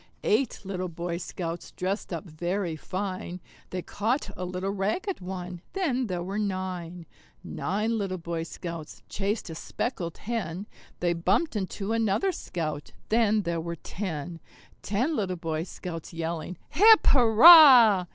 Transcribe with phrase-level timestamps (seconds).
[0.23, 6.07] Eight little Boy Scouts dressed up very fine; They caught a little ragged one then
[6.07, 7.05] there were nine.
[7.43, 10.65] Nine little Boy Scouts chased a speckled hen;
[11.01, 14.39] They bumped into another Scout then there were ten.
[14.81, 18.05] Ten little Boy Scouts yelling "Hip, hurrah!"